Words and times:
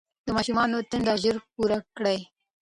د 0.25 0.27
ماشوم 0.35 0.57
د 0.73 0.75
تنده 0.91 1.13
ژر 1.21 1.35
پوره 1.53 1.79
کړئ. 1.95 2.19